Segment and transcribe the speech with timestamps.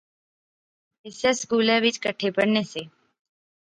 [1.03, 2.81] ہیسے سکولے وچ کٹھے پڑھنے سے